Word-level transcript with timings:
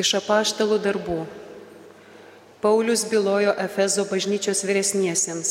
Iš 0.00 0.14
apaštalų 0.16 0.78
darbų. 0.80 1.18
Paulius 2.60 3.02
bylojo 3.08 3.52
Efezo 3.60 4.06
bažnyčios 4.08 4.62
vyresniesiems. 4.64 5.50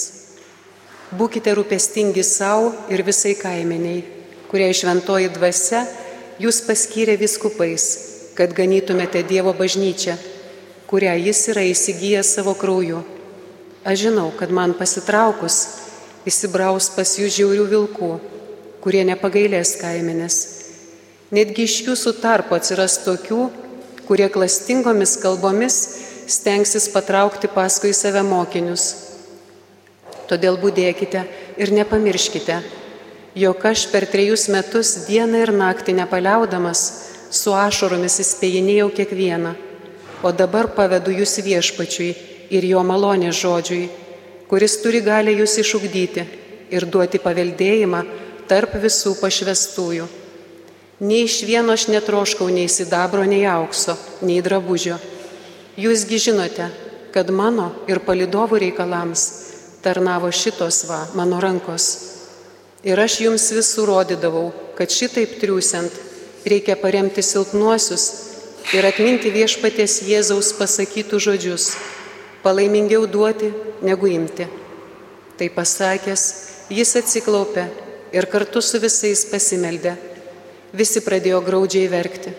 Būkite 1.20 1.54
rūpestingi 1.58 2.24
savo 2.26 2.72
ir 2.94 3.04
visai 3.06 3.36
kaimeniai, 3.38 4.04
kurie 4.50 4.70
šventoji 4.74 5.30
dvasia 5.36 5.84
jūs 6.42 6.64
paskyrė 6.66 7.18
viskupais, 7.22 7.86
kad 8.38 8.54
ganytumėte 8.58 9.22
Dievo 9.28 9.54
bažnyčią, 9.58 10.18
kurią 10.90 11.14
jis 11.28 11.46
yra 11.54 11.68
įsigijęs 11.70 12.34
savo 12.40 12.56
krauju. 12.58 13.04
Aš 13.86 14.06
žinau, 14.08 14.30
kad 14.40 14.50
man 14.50 14.74
pasitraukus 14.78 15.62
įsibraus 16.30 16.90
pas 16.96 17.18
jų 17.20 17.30
žiaurių 17.38 17.66
vilkų, 17.74 18.12
kurie 18.82 19.06
nepagailės 19.06 19.78
kaimenės. 19.82 20.38
Netgi 21.34 21.68
iš 21.70 21.82
jūsų 21.86 22.18
tarpo 22.24 22.58
atsiras 22.58 23.02
tokių, 23.06 23.44
kurie 24.10 24.26
klastingomis 24.34 25.20
kalbomis 25.22 25.76
stengsis 26.26 26.90
patraukti 26.90 27.48
paskui 27.54 27.94
save 27.94 28.24
mokinius. 28.26 28.86
Todėl 30.30 30.58
būdėkite 30.62 31.22
ir 31.62 31.72
nepamirškite, 31.78 32.58
jog 33.38 33.66
aš 33.70 33.86
per 33.94 34.08
trejus 34.10 34.48
metus 34.50 34.96
dieną 35.06 35.44
ir 35.46 35.54
naktį 35.54 36.00
nepaliaudamas 36.02 36.84
su 37.30 37.54
ašaromis 37.54 38.18
įspėjinėjau 38.26 38.90
kiekvieną, 38.98 39.54
o 40.26 40.34
dabar 40.34 40.72
pavedu 40.74 41.14
jūs 41.14 41.38
viešpačiui 41.46 42.10
ir 42.50 42.66
jo 42.66 42.82
malonės 42.86 43.38
žodžiui, 43.44 43.90
kuris 44.50 44.80
turi 44.82 45.04
galę 45.06 45.38
jūs 45.38 45.60
išugdyti 45.62 46.26
ir 46.74 46.90
duoti 46.90 47.22
paveldėjimą 47.22 48.02
tarp 48.50 48.74
visų 48.82 49.14
pašvestųjų. 49.22 50.10
Nei 51.00 51.24
iš 51.24 51.44
vieno 51.48 51.72
aš 51.74 51.88
netroškau 51.88 52.50
nei 52.52 52.68
sidabro, 52.68 53.24
nei 53.24 53.46
aukso, 53.48 53.96
nei 54.22 54.42
drabužio. 54.44 54.98
Jūsgi 55.80 56.18
žinote, 56.20 56.66
kad 57.16 57.30
mano 57.32 57.70
ir 57.88 58.02
palidovų 58.04 58.60
reikalams 58.66 59.24
tarnavo 59.80 60.28
šitos 60.28 60.82
va 60.90 61.06
mano 61.16 61.40
rankos. 61.40 61.86
Ir 62.84 63.00
aš 63.00 63.22
jums 63.24 63.48
vis 63.56 63.72
surodydavau, 63.76 64.50
kad 64.76 64.92
šitaip 64.92 65.38
triūsiant 65.40 65.96
reikia 66.44 66.76
paremti 66.80 67.24
silpnuosius 67.24 68.06
ir 68.76 68.84
atminti 68.84 69.32
viešpaties 69.32 70.02
Jėzaus 70.04 70.52
pasakytų 70.60 71.20
žodžius- 71.20 71.72
palaimingiau 72.44 73.08
duoti 73.08 73.54
negu 73.82 74.08
imti. 74.08 74.48
Tai 75.38 75.50
pasakęs, 75.50 76.24
jis 76.70 76.96
atsiklaupė 76.96 77.70
ir 78.12 78.26
kartu 78.26 78.62
su 78.62 78.80
visais 78.80 79.24
pasimeldė 79.32 80.09
Visi 80.74 81.02
pradėjo 81.02 81.42
graudžiai 81.42 81.90
verkti 81.90 82.34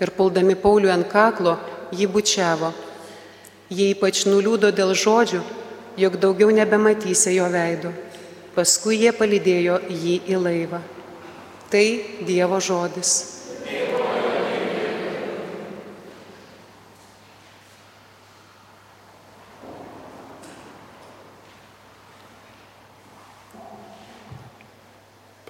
ir 0.00 0.12
puldami 0.16 0.56
Paulių 0.58 0.92
ant 0.92 1.08
kaklo 1.08 1.56
jį 1.96 2.08
bučiavo. 2.12 2.72
Jie 3.70 3.92
ypač 3.94 4.24
nuliūdo 4.26 4.72
dėl 4.74 4.92
žodžių, 4.98 5.40
jog 6.00 6.16
daugiau 6.20 6.50
nebematysė 6.52 7.36
jo 7.36 7.48
veidų. 7.52 7.92
Paskui 8.54 8.98
jie 9.00 9.12
palydėjo 9.16 9.78
jį 9.88 10.16
į 10.28 10.40
laivą. 10.42 10.80
Tai 11.70 11.86
Dievo 12.26 12.58
žodis. 12.60 13.39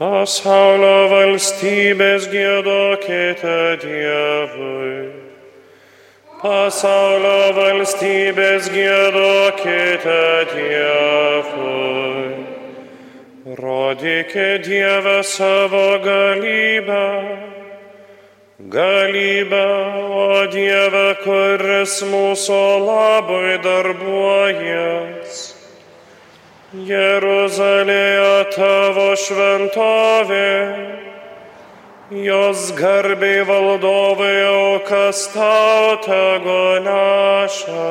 Pasaulio 0.01 1.11
valstybės 1.13 2.25
gėdokite 2.33 3.57
Dievui. 3.83 4.95
Pasaulio 6.41 7.53
valstybės 7.59 8.71
gėdokite 8.73 10.23
Dievui. 10.55 12.33
Rodykite 13.61 14.49
Dievę 14.65 15.19
savo 15.35 15.85
galybę. 16.07 17.05
Galybę, 18.73 19.69
o 20.25 20.47
Dieve, 20.57 21.09
kuris 21.27 22.01
mūsų 22.09 22.63
labui 22.89 23.61
darbuojas. 23.69 25.30
Jeruzalėje 26.71 28.55
tavo 28.55 29.09
šventovė, 29.19 30.51
jos 32.15 32.71
garbiai 32.79 33.43
valdovai 33.43 34.37
aukas 34.47 35.25
tau 35.35 35.99
tegu 36.05 36.79
neša. 36.87 37.91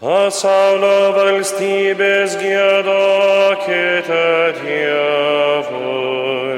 Pasaulio 0.00 1.12
valstybės 1.12 2.40
gėdokite 2.40 4.24
Dievui. 4.64 6.56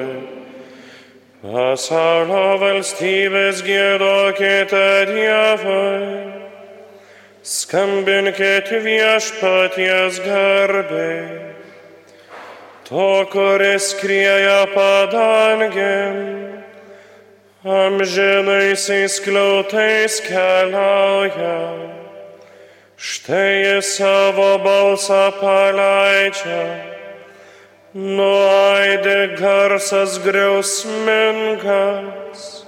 Pasaulio 1.42 2.46
valstybės 2.62 3.66
gėdokite 3.66 4.86
Dievui. 5.10 6.39
Skambinkit 7.70 8.66
viešpaties 8.82 10.18
garbei, 10.24 11.54
to, 12.82 13.22
kuris 13.30 13.94
krieja 13.94 14.66
padangėm, 14.74 16.16
amžinaisiais 17.62 19.22
kliautais 19.22 20.18
keliauja. 20.26 21.62
Štai 22.98 23.62
jis 23.62 23.86
savo 24.00 24.58
balsą 24.66 25.30
paleidžia, 25.38 26.66
nuaidė 27.94 29.38
garsas 29.38 30.18
griausmingas. 30.26 32.66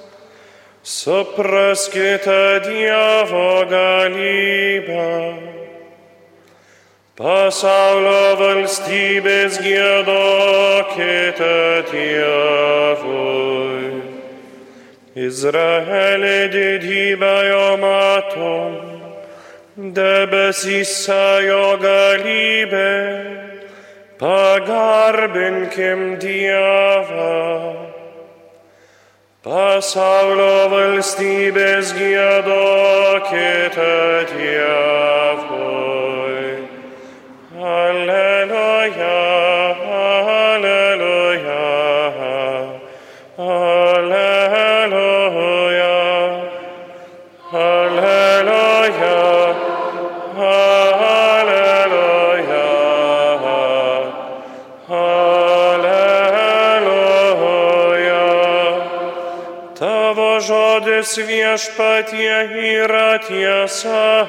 Supraskite 0.82 2.58
Dievo 2.66 3.62
galybę. 3.70 5.38
Pasaulio 7.14 8.34
valstybės 8.40 9.60
gėdokite 9.62 10.26
Dievui. 11.92 14.02
Izraelį 15.14 16.50
didybę 16.50 17.36
jo 17.46 17.78
matom, 17.78 18.74
debesyse 19.78 21.46
jo 21.46 21.78
galybė, 21.78 22.90
pagarbinkim 24.18 26.18
Dievą. 26.18 27.81
Pasaulio 29.42 30.68
valstybės 30.70 31.90
gėdokite 31.96 33.88
Dievui. 34.30 35.21
Žodis 60.42 61.16
viešpatie 61.16 62.38
yra 62.74 63.18
tiesa, 63.22 64.26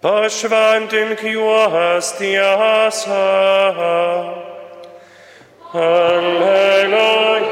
pašventink 0.00 1.20
juos 1.22 2.12
tiesą. 2.18 3.22
Alleluja. 5.74 7.43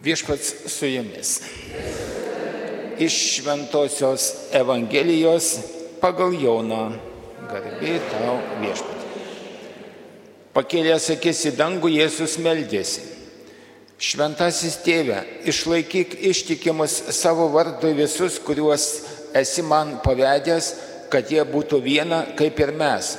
Viešpats 0.00 0.54
su 0.66 0.86
jumis. 0.86 1.40
Iš 2.98 3.14
Šventojios 3.34 4.32
Evangelijos 4.52 5.58
pagal 6.00 6.32
Joną 6.40 6.86
garbė 7.50 7.98
tau 8.08 8.38
viešpatį. 8.62 9.10
Pakėlęs 10.56 11.10
akis 11.12 11.42
į 11.50 11.52
dangų 11.58 11.92
Jėzus 11.92 12.38
meldėsi. 12.40 13.04
Šventasis 14.00 14.78
tėve, 14.80 15.20
išlaikyk 15.44 16.16
ištikimus 16.30 16.96
savo 17.12 17.50
vardui 17.52 17.92
visus, 17.98 18.40
kuriuos 18.40 18.86
esi 19.36 19.60
man 19.60 19.98
pavedęs, 20.00 20.72
kad 21.12 21.28
jie 21.28 21.44
būtų 21.44 21.82
viena 21.84 22.22
kaip 22.40 22.56
ir 22.64 22.72
mes. 22.72 23.18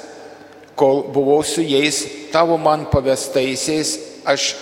Kol 0.74 1.06
buvau 1.14 1.44
su 1.46 1.62
jais, 1.62 2.02
tavo 2.34 2.58
man 2.58 2.88
pavestaisiais, 2.90 4.00
aš 4.26 4.56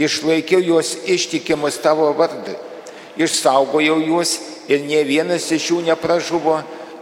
išlaikiau 0.00 0.62
juos 0.64 0.96
ištikimus 1.04 1.78
tavo 1.84 2.08
vardui. 2.16 2.56
Išsaugojau 3.20 3.98
juos 4.00 4.38
ir 4.70 4.84
ne 4.86 5.02
vienas 5.04 5.50
iš 5.52 5.70
jų 5.72 5.80
nepražuvo, 5.90 6.60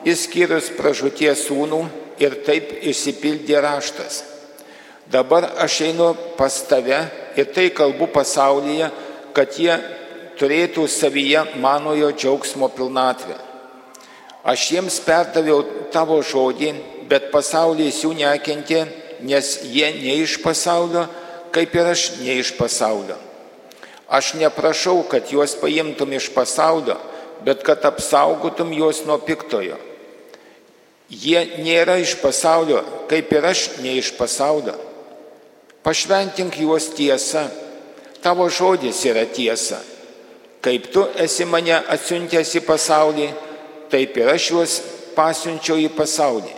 išskyrus 0.09 0.73
pražūties 0.79 1.47
sūnų 1.47 1.83
ir 2.19 2.41
taip 2.47 2.73
išsipildė 2.83 3.61
raštas. 3.62 4.25
Dabar 5.09 5.47
aš 5.65 5.81
einu 5.89 6.11
pas 6.37 6.53
tave 6.69 6.99
ir 7.39 7.47
tai 7.55 7.71
kalbu 7.71 8.11
pasaulyje, 8.12 8.91
kad 9.33 9.55
jie 9.56 9.77
turėtų 10.39 10.85
savyje 10.91 11.44
manojo 11.62 12.11
džiaugsmo 12.12 12.69
pilnatvę. 12.75 13.39
Aš 14.49 14.67
jiems 14.73 14.99
perdaviau 15.05 15.62
tavo 15.93 16.19
žodį, 16.23 16.73
bet 17.09 17.31
pasaulis 17.33 18.03
jų 18.05 18.15
nekentė, 18.19 18.85
nes 19.25 19.59
jie 19.67 19.89
ne 19.97 20.19
iš 20.23 20.39
pasaulio, 20.43 21.06
kaip 21.53 21.75
ir 21.75 21.91
aš 21.93 22.11
ne 22.21 22.39
iš 22.41 22.55
pasaulio. 22.59 23.17
Aš 24.09 24.33
neprašau, 24.41 25.03
kad 25.11 25.29
juos 25.33 25.53
paimtum 25.61 26.12
iš 26.17 26.31
pasaulio, 26.35 26.97
bet 27.45 27.62
kad 27.62 27.85
apsaugotum 27.85 28.73
juos 28.73 29.05
nuo 29.06 29.19
piktojo. 29.21 29.77
Jie 31.09 31.41
nėra 31.65 31.99
iš 32.00 32.17
pasaulio, 32.23 32.83
kaip 33.09 33.33
ir 33.33 33.45
aš 33.49 33.69
ne 33.85 33.97
iš 34.00 34.12
pasaulio. 34.17 34.77
Pašventink 35.85 36.56
juos 36.61 36.91
tiesą, 36.97 37.47
tavo 38.25 38.49
žodis 38.49 39.05
yra 39.09 39.25
tiesa. 39.25 39.79
Kaip 40.61 40.91
tu 40.93 41.05
esi 41.17 41.47
mane 41.47 41.77
atsiuntęs 41.77 42.56
į 42.59 42.65
pasaulį, 42.67 43.29
taip 43.93 44.17
ir 44.19 44.29
aš 44.35 44.51
juos 44.53 44.79
pasiunčiau 45.17 45.79
į 45.81 45.89
pasaulį. 45.97 46.55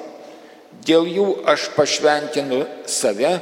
Dėl 0.86 1.06
jų 1.10 1.26
aš 1.50 1.68
pašventinu 1.76 2.62
save, 2.88 3.36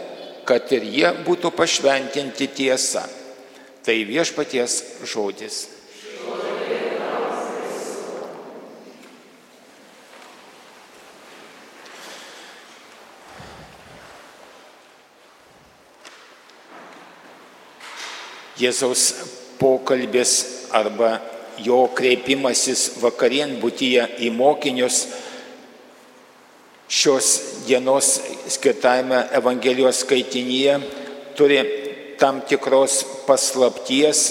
kad 0.48 0.70
ir 0.72 0.84
jie 0.88 1.08
būtų 1.26 1.52
pašventinti 1.52 2.48
tiesa. 2.56 3.04
Tai 3.84 3.96
viešpaties 4.08 4.80
žodis. 5.08 5.66
Jėzaus 18.58 19.02
pokalbis 19.60 20.32
arba 20.74 21.20
jo 21.62 21.84
kreipimasis 21.94 22.96
vakarien 23.02 23.54
būtyje 23.62 24.08
į 24.26 24.32
mokinius 24.34 25.04
šios 26.88 27.40
dienos 27.66 28.20
skirtame 28.48 29.26
Evangelijos 29.32 30.00
skaitinyje 30.04 30.78
turi 31.36 31.60
tam 32.18 32.40
tikros 32.40 33.04
paslapties 33.26 34.22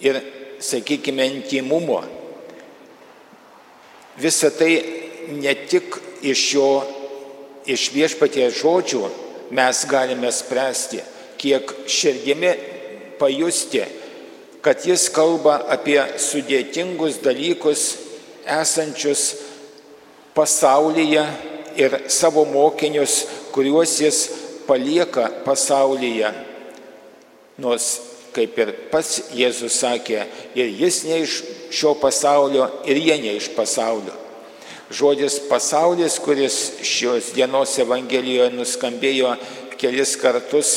ir, 0.00 0.20
sakykime, 0.60 1.26
intimumo. 1.36 2.00
Visą 4.16 4.50
tai 4.56 4.72
ne 5.36 5.52
tik 5.68 5.98
iš 6.24 6.42
jo, 6.56 6.70
iš 7.68 7.90
viešpaties 7.92 8.56
žodžių 8.62 9.02
mes 9.54 9.84
galime 9.90 10.32
spręsti, 10.32 11.02
kiek 11.36 11.70
širdimi 11.86 12.54
pajusti, 13.20 13.84
kad 14.64 14.82
jis 14.88 15.10
kalba 15.14 15.60
apie 15.70 16.00
sudėtingus 16.18 17.20
dalykus 17.22 17.84
esančius 18.46 19.28
pasaulyje 20.36 21.24
ir 21.76 21.96
savo 22.12 22.44
mokinius, 22.44 23.24
kuriuos 23.52 23.96
jis 24.00 24.18
palieka 24.68 25.30
pasaulyje. 25.44 26.32
Nors, 27.58 27.86
kaip 28.36 28.58
ir 28.60 28.72
pats 28.92 29.32
Jėzus 29.32 29.80
sakė, 29.80 30.26
ir 30.58 30.68
jis 30.76 31.02
ne 31.08 31.22
iš 31.24 31.40
šio 31.72 31.94
pasaulio, 32.00 32.68
ir 32.84 33.00
jie 33.00 33.16
ne 33.22 33.36
iš 33.38 33.48
pasaulio. 33.56 34.12
Žodis 34.92 35.40
pasaulis, 35.48 36.18
kuris 36.22 36.56
šios 36.86 37.32
dienos 37.34 37.72
Evangelijoje 37.82 38.52
nuskambėjo 38.54 39.32
kelis 39.80 40.14
kartus, 40.20 40.76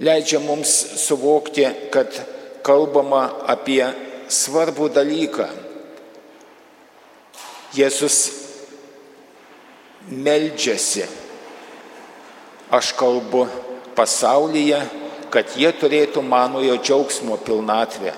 leidžia 0.00 0.40
mums 0.40 0.70
suvokti, 1.02 1.66
kad 1.92 2.14
kalbama 2.64 3.26
apie 3.50 3.82
svarbų 4.30 4.88
dalyką. 4.94 5.50
Jėzus 7.76 8.39
meldžiasi. 10.08 11.04
Aš 12.70 12.92
kalbu 12.96 13.46
pasaulyje, 13.98 14.80
kad 15.30 15.56
jie 15.58 15.70
turėtų 15.74 16.22
manojo 16.26 16.76
džiaugsmo 16.78 17.38
pilnatvę. 17.44 18.14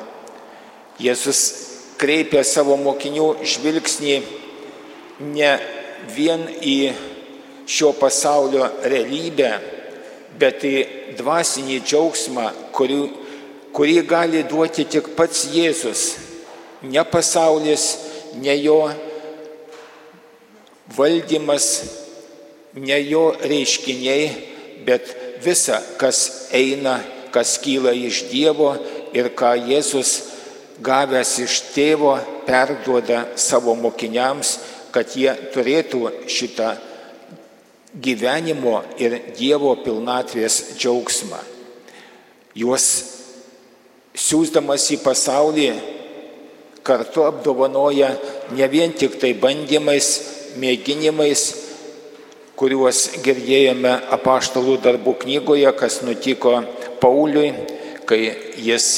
Jėzus 1.03 1.41
kreipia 2.01 2.43
savo 2.45 2.77
mokinių 2.81 3.29
žvilgsnį 3.45 4.17
ne 5.33 5.53
vien 6.15 6.45
į 6.61 6.77
šio 7.69 7.93
pasaulio 7.97 8.67
realybę, 8.85 9.53
bet 10.39 10.65
į 10.65 10.77
dvasinį 11.19 11.81
džiaugsmą, 11.85 12.49
kurį, 12.75 13.01
kurį 13.77 13.99
gali 14.09 14.43
duoti 14.49 14.85
tik 14.89 15.13
pats 15.17 15.47
Jėzus, 15.53 16.05
ne 16.83 17.05
pasaulis, 17.09 17.87
ne 18.41 18.57
jo 18.59 18.81
valdymas, 20.97 21.67
ne 22.75 22.99
jo 23.05 23.31
reiškiniai, 23.41 24.29
bet 24.87 25.15
visa, 25.45 25.81
kas 26.01 26.49
eina, 26.55 27.01
kas 27.33 27.57
kyla 27.63 27.93
iš 27.97 28.27
Dievo 28.31 28.75
ir 29.17 29.33
ką 29.37 29.55
Jėzus 29.69 30.13
gavęs 30.83 31.37
iš 31.45 31.59
tėvo 31.75 32.17
perduoda 32.47 33.27
savo 33.37 33.75
mokiniams, 33.79 34.57
kad 34.93 35.15
jie 35.17 35.33
turėtų 35.55 36.11
šitą 36.29 36.75
gyvenimo 37.93 38.81
ir 39.01 39.19
Dievo 39.37 39.75
pilnatvės 39.85 40.77
džiaugsmą. 40.77 41.41
Juos 42.57 42.87
siūsdamas 44.13 44.91
į 44.93 45.01
pasaulį 45.05 45.69
kartu 46.85 47.25
apdovanoja 47.25 48.11
ne 48.57 48.69
vien 48.69 48.93
tik 48.93 49.17
tai 49.21 49.33
bandymais, 49.39 50.09
mėginimais, 50.61 51.45
kuriuos 52.59 53.05
girdėjome 53.25 53.93
apaštalų 54.17 54.77
darbų 54.85 55.17
knygoje, 55.25 55.71
kas 55.79 56.01
nutiko 56.07 56.59
Pauliui, 57.03 57.53
kai 58.07 58.21
jis 58.61 58.89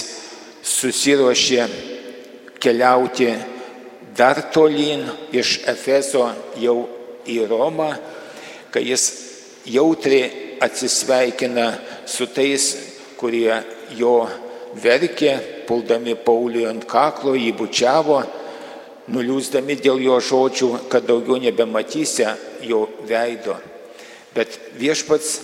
susiruošė 0.64 1.68
keliauti 2.60 3.30
dar 4.16 4.40
tolyn 4.54 5.06
iš 5.34 5.58
Efeso 5.70 6.26
jau 6.60 6.76
į 7.28 7.44
Romą 7.48 7.92
kai 8.74 8.82
jis 8.90 9.04
jautriai 9.70 10.58
atsisveikina 10.66 11.66
su 12.10 12.26
tais, 12.26 12.64
kurie 13.14 13.54
jo 13.94 14.16
verkė, 14.82 15.36
puldami 15.68 16.16
Pauliui 16.18 16.66
ant 16.66 16.82
kaklo, 16.90 17.36
jį 17.38 17.52
bučiavo, 17.54 18.18
nuliūsdami 19.12 19.76
dėl 19.80 20.00
jo 20.04 20.18
žodžių, 20.20 20.70
kad 20.92 21.06
daugiau 21.08 21.36
nebematysia 21.42 22.36
jo 22.64 22.86
veido. 23.08 23.56
Bet 24.34 24.56
viešpats 24.80 25.40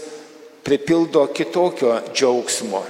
pripildo 0.64 1.26
kitokio 1.35 1.99
džiaugsmo 2.12 2.83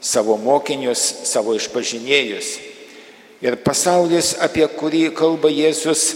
savo 0.00 0.36
mokinius, 0.40 1.00
savo 1.28 1.54
išpažinėjus. 1.56 2.54
Ir 3.40 3.56
pasaulis, 3.64 4.34
apie 4.40 4.66
kurį 4.68 5.10
kalba 5.16 5.48
Jėzus, 5.52 6.10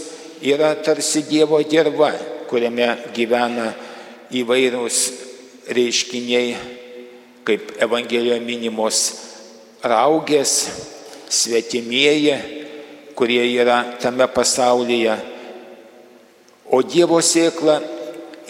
yra 0.45 0.73
tarsi 0.77 1.23
Dievo 1.25 1.57
dirba, 1.65 2.11
kuriame 2.49 2.91
gyvena 3.15 3.71
įvairūs 4.33 4.99
reiškiniai, 5.73 6.53
kaip 7.45 7.73
Evangelijoje 7.81 8.41
minimos 8.45 9.01
raugės, 9.85 10.53
svetimieji, 11.29 12.64
kurie 13.15 13.43
yra 13.55 13.97
tame 14.01 14.27
pasaulyje. 14.27 15.15
O 16.71 16.81
Dievo 16.83 17.21
sėkla 17.23 17.79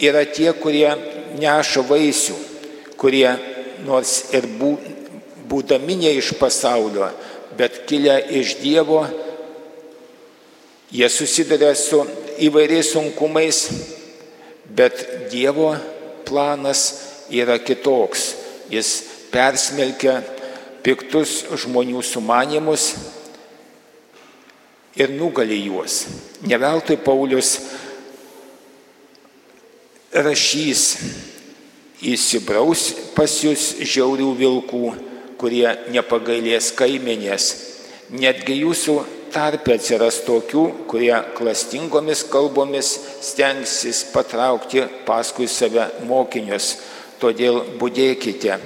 yra 0.02 0.24
tie, 0.26 0.50
kurie 0.56 0.88
neša 1.38 1.84
vaisių, 1.86 2.36
kurie 2.98 3.28
nors 3.86 4.32
ir 4.34 4.48
būdami 5.46 5.98
ne 6.00 6.14
iš 6.18 6.32
pasaulio, 6.40 7.10
bet 7.56 7.84
kilę 7.88 8.18
iš 8.40 8.56
Dievo, 8.62 9.04
jie 10.90 11.08
susiduria 11.12 11.74
su 11.76 12.02
įvairiais 12.42 12.92
sunkumais, 12.94 13.66
bet 14.66 15.04
Dievo 15.30 15.74
planas 16.26 16.88
yra 17.30 17.58
kitoks. 17.62 18.32
Jis 18.72 18.90
persmelkia 19.30 20.18
piktus 20.82 21.44
žmonių 21.54 22.02
sumanimus 22.02 22.90
ir 24.96 25.12
nugali 25.12 25.58
juos. 25.66 26.06
Neveltui 26.46 26.96
Paulius 26.96 27.56
rašys 30.16 30.84
įsibraus 32.04 32.88
pas 33.16 33.32
jūs 33.42 33.76
žiaurių 33.84 34.32
vilkų, 34.40 34.84
kurie 35.40 35.66
nepagailės 35.92 36.72
kaimenės. 36.76 37.50
Netgi 38.16 38.60
jūsų 38.62 38.96
tarpe 39.34 39.74
atsiras 39.76 40.22
tokių, 40.24 40.64
kurie 40.88 41.14
klastingomis 41.36 42.24
kalbomis 42.32 42.94
stengsis 43.24 44.04
patraukti 44.12 44.86
paskui 45.08 45.48
save 45.50 45.90
mokinius. 46.08 46.76
Todėl 47.20 47.62
būdėkite, 47.80 48.58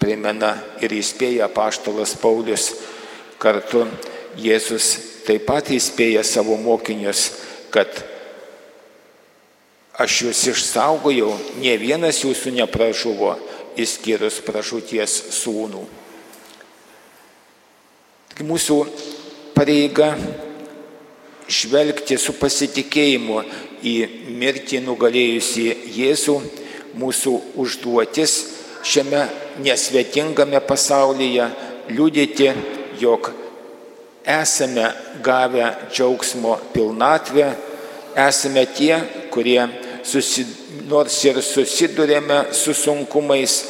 primena 0.00 0.56
ir 0.80 0.92
įspėja 0.96 1.48
paštalas 1.52 2.16
Paulius. 2.20 2.70
Kartu 3.40 3.84
Jėzus 4.40 5.15
taip 5.26 5.46
pat 5.48 5.70
įspėja 5.74 6.22
savo 6.26 6.56
mokinius, 6.60 7.28
kad 7.74 7.90
aš 9.98 10.22
jūs 10.26 10.42
išsaugojau, 10.52 11.32
ne 11.60 11.74
vienas 11.80 12.22
jūsų 12.22 12.54
nepražuvo, 12.60 13.34
išskyrus 13.76 14.40
pražūties 14.46 15.16
sūnų. 15.36 15.84
Mūsų 18.46 18.76
pareiga 19.56 20.10
žvelgti 21.48 22.18
su 22.20 22.34
pasitikėjimu 22.36 23.40
į 23.86 23.94
mirtį 24.36 24.82
nugalėjusi 24.84 25.66
Jėzų, 25.96 26.36
mūsų 27.00 27.32
užduotis 27.60 28.36
šiame 28.86 29.24
nesvetingame 29.64 30.60
pasaulyje 30.68 31.48
liūdėti, 31.92 32.52
jog 33.00 33.32
esame 34.26 34.92
gavę 35.22 35.74
džiaugsmo 35.92 36.58
pilnatvę, 36.72 37.52
esame 38.16 38.66
tie, 38.66 38.98
kurie 39.30 39.68
susi, 40.02 40.44
nors 40.88 41.18
ir 41.24 41.38
susidurėme 41.42 42.46
su 42.54 42.74
sunkumais, 42.74 43.64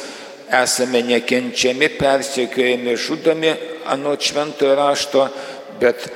esame 0.49 1.03
nekenčiami, 1.05 1.89
persiekiojami, 1.99 2.95
žudomi 2.97 3.53
anot 3.93 4.23
šventojo 4.23 4.75
rašto, 4.75 5.27
bet 5.79 6.09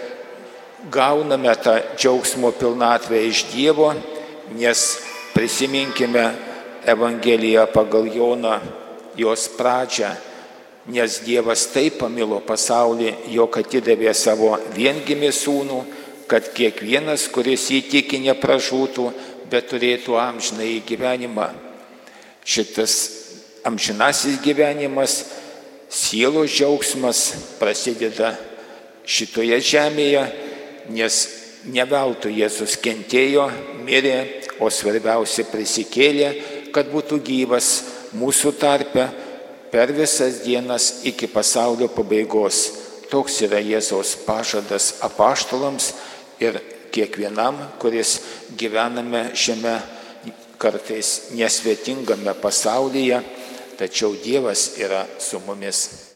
gauname 0.89 1.53
tą 1.61 1.77
džiaugsmo 1.97 2.51
pilnatvę 2.57 3.21
iš 3.27 3.45
Dievo, 3.53 3.93
nes 4.57 4.97
prisiminkime 5.35 6.31
Evangeliją 6.85 7.67
pagal 7.69 8.07
Joną, 8.09 8.57
jos 9.15 9.49
pradžią, 9.53 10.30
nes 10.89 11.19
Dievas 11.25 11.67
taip 11.73 11.99
pamilo 12.01 12.39
pasaulį, 12.45 13.13
jog 13.33 13.57
atidavė 13.61 14.13
savo 14.17 14.55
viengimį 14.75 15.29
sūnų, 15.35 15.81
kad 16.31 16.47
kiekvienas, 16.55 17.27
kuris 17.33 17.67
įtiki, 17.75 18.21
nepražūtų, 18.23 19.09
bet 19.51 19.67
turėtų 19.69 20.15
amžinai 20.17 20.79
gyvenimą. 20.87 21.49
Šitas 22.47 22.95
amžinasis 23.67 24.39
gyvenimas, 24.41 25.19
sielos 25.91 26.49
džiaugsmas 26.55 27.25
prasideda 27.59 28.33
šitoje 29.05 29.59
žemėje, 29.61 30.23
nes 30.95 31.17
ne 31.69 31.83
veltui 31.85 32.39
Jėzus 32.39 32.77
kentėjo, 32.81 33.49
mirė, 33.85 34.17
o 34.61 34.69
svarbiausia 34.71 35.45
prisikėlė, 35.51 36.31
kad 36.73 36.89
būtų 36.89 37.19
gyvas 37.25 37.73
mūsų 38.17 38.53
tarpe 38.61 39.09
per 39.71 39.91
visas 39.95 40.43
dienas 40.43 41.01
iki 41.07 41.27
pasaulio 41.27 41.87
pabaigos. 41.87 42.59
Toks 43.11 43.41
yra 43.47 43.59
Jėzaus 43.59 44.13
pažadas 44.25 44.93
apaštalams 45.03 45.91
ir 46.39 46.59
kiekvienam, 46.91 47.57
kuris 47.79 48.19
gyvename 48.59 49.31
šiame 49.35 49.79
kartais 50.61 51.31
nesvetingame 51.35 52.35
pasaulyje, 52.39 53.19
tačiau 53.79 54.15
Dievas 54.23 54.77
yra 54.79 55.05
su 55.19 55.41
mumis. 55.47 56.07